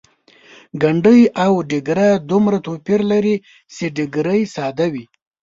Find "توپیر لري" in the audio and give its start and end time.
2.65-3.35